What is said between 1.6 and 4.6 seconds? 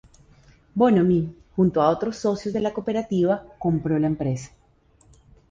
a otros socios de la cooperativa, compró la empresa.